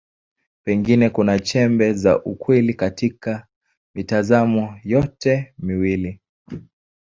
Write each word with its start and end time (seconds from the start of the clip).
Pengine 0.63 1.09
kuna 1.09 1.39
chembe 1.39 1.93
za 1.93 2.23
ukweli 2.23 2.73
katika 2.73 3.47
mitazamo 3.95 4.79
yote 4.83 5.53
miwili. 5.57 6.19